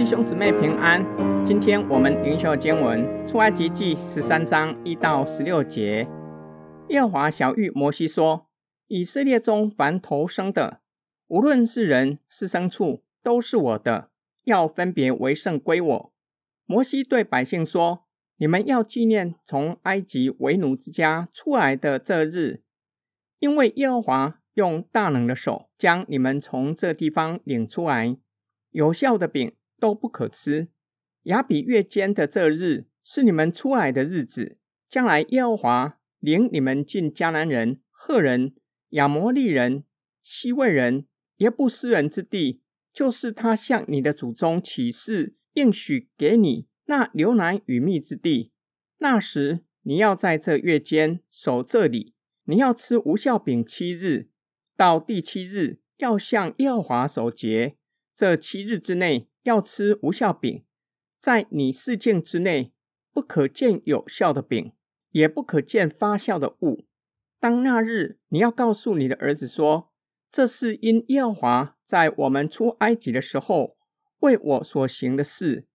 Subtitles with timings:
[0.00, 1.04] 弟兄姊妹平安。
[1.44, 6.08] 今天我们灵修经文出埃及记十三章一到十六节。
[6.88, 8.46] 耶和华小玉摩西说
[8.88, 10.80] ：“以色列中凡头生的，
[11.26, 14.08] 无论是人是牲畜，都是我的，
[14.44, 16.12] 要分别为圣归我。”
[16.64, 18.04] 摩西对百姓说
[18.40, 22.62] ：“你们要纪念从埃及为奴之家出来的这日，
[23.38, 28.16] 因为耶和华用大能的手将你们从这地方领出来。
[28.70, 30.68] 有效的饼。”都不可吃。
[31.24, 34.58] 亚比月间的这日是你们出来的日子。
[34.88, 38.56] 将来耶和华领你们进迦南人、赫人、
[38.90, 39.84] 亚摩利人、
[40.22, 41.06] 西魏人、
[41.36, 42.60] 耶布斯人之地，
[42.92, 48.50] 就是他向你的祖宗起誓应许给你那流奶与蜜之地。
[48.98, 52.14] 那时你要在这月间守这里，
[52.46, 54.28] 你要吃无效饼七日，
[54.76, 57.76] 到第七日要向耶和华守节。
[58.16, 59.29] 这七日之内。
[59.42, 60.64] 要吃无效饼，
[61.18, 62.72] 在你四境之内
[63.12, 64.72] 不可见有效的饼，
[65.10, 66.86] 也不可见发酵的物。
[67.38, 69.90] 当那日，你要告诉你的儿子说
[70.30, 73.76] ：“这是因耶和华在我们出埃及的时候
[74.18, 75.66] 为我所行的事。”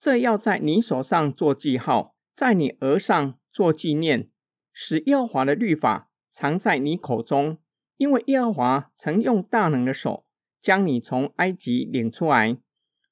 [0.00, 4.28] 这要在你手上做记号，在你额上做纪念，
[4.72, 7.58] 使耶和华的律法藏在你口中，
[7.98, 10.26] 因为耶和华曾用大能的手
[10.60, 12.58] 将你从埃及领出来。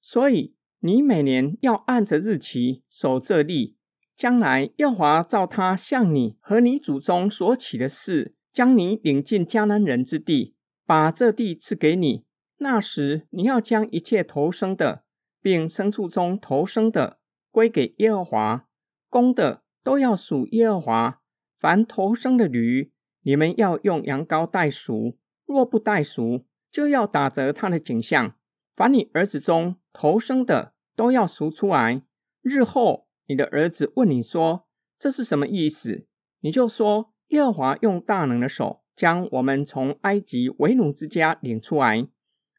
[0.00, 3.76] 所以，你每年要按着日期守这例，
[4.16, 10.54] 将来耶华照他向你和你祖宗所起的事，将你领进迦南人之地，
[10.86, 12.24] 把这地赐给你。
[12.58, 15.04] 那时，你要将一切投生的，
[15.40, 17.18] 并牲畜中投生的
[17.50, 18.66] 归给耶和华，
[19.08, 21.20] 公的都要属耶和华。
[21.58, 22.90] 凡投生的驴，
[23.22, 28.34] 你们要用羊羔代赎；若不代赎，就要打折它的景象。
[28.80, 32.00] 凡你儿子中，头生的都要赎出来。
[32.40, 34.66] 日后你的儿子问你说
[34.98, 36.06] ：“这是什么意思？”
[36.40, 42.08] 你就说：“耶和华用大能的手将我们从埃及为奴之家领出来。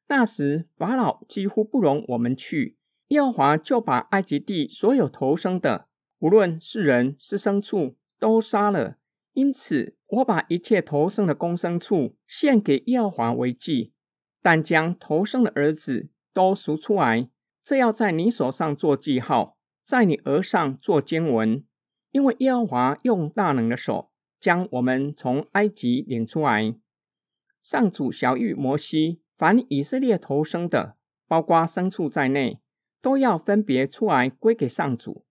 [0.10, 5.88] 那时法老几乎不容我们去，耶和华就把埃及地所有头生的，
[6.20, 8.98] 无论是人是牲畜，都杀了。
[9.34, 13.94] 因此，我把一切头生的公牲畜献给耶和华为祭，
[14.42, 17.30] 但将头生的儿子。”都赎出来，
[17.62, 21.66] 这要在你手上做记号，在你额上做经文，
[22.12, 26.74] 因为耶和华用大能的手将我们从埃及领出来。
[27.62, 30.96] 上主小谕摩西，凡以色列头生的，
[31.28, 32.62] 包括牲畜在内，
[33.02, 35.26] 都要分别出来归给上主。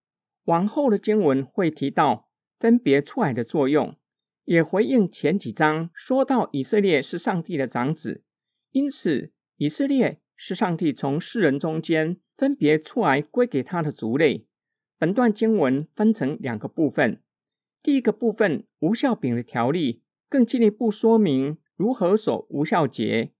[0.44, 2.28] 往后的经文会提到
[2.58, 3.96] 分别出来的作用，
[4.44, 8.22] 也回应前几章说到以色列是上帝的长子，
[8.72, 10.20] 因此以色列。
[10.42, 14.46] 是上帝从世人中间分别出来归给他的族类。
[14.96, 17.20] 本段经文分成两个部分。
[17.82, 23.32] 第一个部分无效饼的条例，更进一步说明如何守无效节，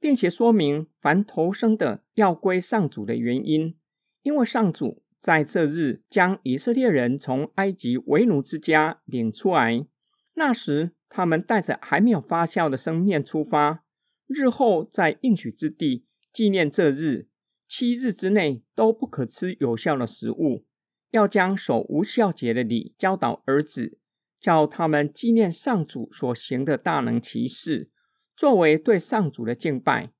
[0.00, 3.76] 并且说明凡投生的要归上主的原因。
[4.22, 9.86] 因为上主在这日将以色列人从埃及为奴之家领出来，
[10.32, 13.84] 那时他们带着还没有发酵的生面出发，
[14.28, 16.04] 日后在应许之地。
[16.32, 17.26] 纪念这日，
[17.66, 20.64] 七日之内都不可吃有效的食物。
[21.10, 23.98] 要将守无效节的礼教导儿子，
[24.38, 27.90] 叫他们纪念上主所行的大能奇事，
[28.36, 30.12] 作为对上主的敬拜。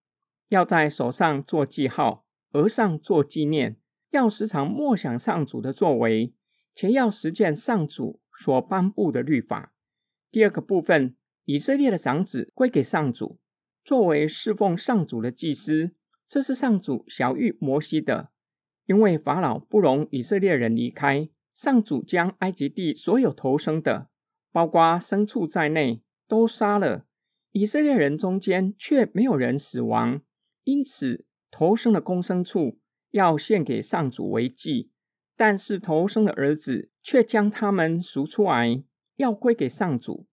[0.48, 3.76] 要在手上做记号，额上做纪念。
[4.10, 6.32] 要时常默想上主的作为，
[6.74, 9.74] 且要实践上主所颁布的律法。
[10.30, 11.14] 第二个部分，
[11.44, 13.38] 以色列的长子归给上主，
[13.88, 15.92] 作为侍奉上主的祭司。
[16.28, 18.28] 这是上主小谕摩西的，
[18.84, 24.10] 因为法老不容以色列人离开，上主将埃及地所有投生的，
[24.52, 27.06] 包括牲畜在内，都杀了。
[27.52, 30.20] 以色列人中间却没有人死亡，
[30.64, 32.78] 因此投生的公牲畜
[33.12, 34.90] 要献给上主为祭，
[35.34, 38.84] 但是投生的儿子却将他们赎出来，
[39.16, 40.26] 要归给上主。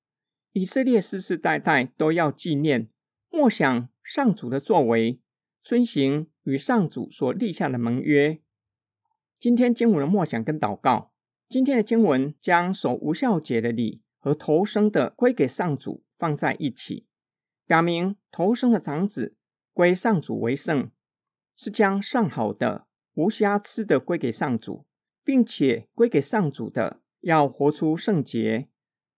[0.51, 2.89] 以色列世世代代都要纪念，
[3.35, 5.19] 默想上主的作为。
[5.61, 8.39] 遵行与上主所立下的盟约。
[9.39, 11.11] 今天经文的默想跟祷告。
[11.49, 17.07] 今天的经文将守无效节的礼和头生的归给上主放在一起，
[17.65, 19.35] 表明头生的长子
[19.73, 20.91] 归上主为圣，
[21.57, 22.85] 是将上好的、
[23.15, 24.85] 无瑕疵的归给上主，
[25.23, 28.69] 并且归给上主的要活出圣洁。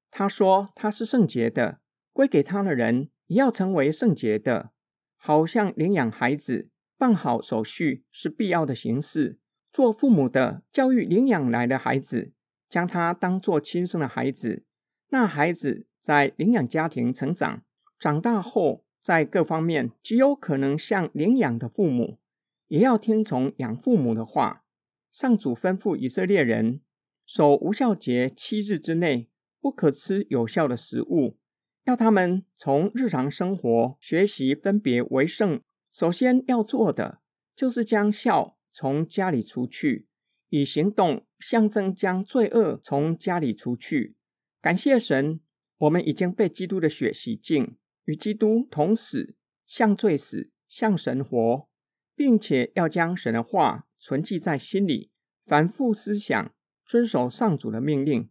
[0.09, 1.81] 他说他是圣洁的，
[2.13, 4.71] 归给他的人也要成为圣洁的。
[5.15, 9.39] 好像领养孩子，办好手续是必要的形式。
[9.71, 12.33] 做父母的教育领养来的孩子，
[12.69, 14.63] 将他当做亲生的孩子。
[15.09, 17.63] 那孩子在领养家庭成长，
[17.99, 22.19] 长大后在各方面极有可能像领养的父母，
[22.67, 24.63] 也要听从养父母的话。
[25.11, 26.81] 上主吩咐以色列人
[27.25, 31.37] 守无效节七日之内，不可吃有效的食物，
[31.87, 35.61] 要他们从日常生活学习分别为圣。
[35.89, 37.21] 首先要做的
[37.55, 38.55] 就是将孝。
[38.79, 40.07] 从家里出去，
[40.49, 44.15] 以行动象征将罪恶从家里除去。
[44.61, 45.39] 感谢神，
[45.79, 47.75] 我们已经被基督的血洗净，
[48.05, 49.33] 与基督同死，
[49.65, 51.67] 向罪死，向神活，
[52.15, 55.09] 并且要将神的话存记在心里，
[55.47, 56.53] 反复思想，
[56.85, 58.29] 遵守上主的命令。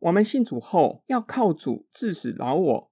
[0.00, 2.90] 我们信主后，要靠主致死老我。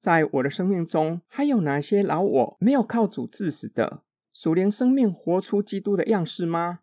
[0.00, 4.02] 在我的生命中，还有哪些老我没有靠主致死的？
[4.32, 6.80] 属灵生命活出基督的样式吗？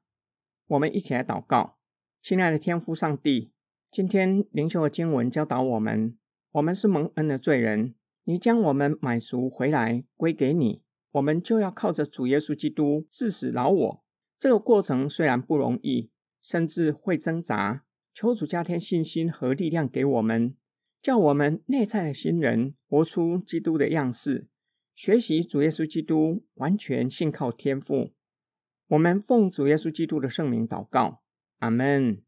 [0.68, 1.78] 我们一起来祷告，
[2.22, 3.54] 亲爱的天父上帝，
[3.90, 6.18] 今天灵修的经文教导我们，
[6.52, 7.96] 我们是蒙恩的罪人，
[8.26, 14.04] 你将我们买赎回来归给你，我们就要靠着主耶稣基督致死老我。
[14.38, 16.12] 这个过程虽然不容易，
[16.42, 20.58] 甚至会挣扎，求主加添信心和力量给我们，
[21.06, 24.48] 叫我们内在的新人活出基督的样式。
[24.96, 28.12] 学习主耶稣基督，完全信靠天父。
[28.88, 31.22] 我们奉主耶稣基督的圣名祷告，
[31.60, 32.24] 阿门。